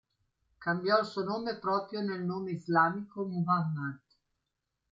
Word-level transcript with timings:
Cambiò 0.57 0.97
il 0.99 1.05
suo 1.05 1.23
nome 1.23 1.57
proprio 1.59 2.01
nel 2.01 2.23
nome 2.23 2.53
islamico 2.53 3.23
"Muḥammad". 3.23 3.99